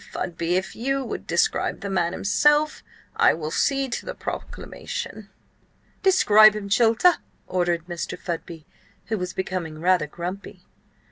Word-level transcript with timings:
Fudby, 0.03 0.55
if 0.55 0.75
you 0.75 1.05
would 1.05 1.27
describe 1.27 1.81
the 1.81 1.89
man 1.91 2.11
himself, 2.11 2.81
I 3.15 3.35
will 3.35 3.51
see 3.51 3.87
to 3.87 4.03
the 4.03 4.15
proclamation." 4.15 5.29
"Describe 6.01 6.55
him, 6.55 6.69
Chilter!" 6.69 7.17
ordered 7.45 7.85
Mr. 7.85 8.17
Fudby, 8.17 8.65
who 9.09 9.19
was 9.19 9.33
becoming 9.33 9.79
rather 9.79 10.07
grumpy. 10.07 10.63